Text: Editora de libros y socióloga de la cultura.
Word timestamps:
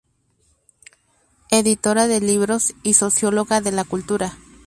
Editora 1.51 2.07
de 2.07 2.21
libros 2.21 2.73
y 2.81 2.95
socióloga 2.95 3.61
de 3.61 3.71
la 3.71 3.83
cultura. 3.83 4.35